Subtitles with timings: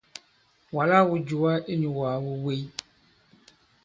[0.75, 2.61] Wàlā wū jùwa inyū wàa wu wèy.